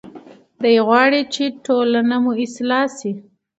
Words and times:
دی 0.61 0.75
غواړي 0.87 1.21
چې 1.33 1.43
ټولنه 1.65 2.15
مو 2.23 2.31
اصلاح 2.43 2.85
شي. 2.99 3.11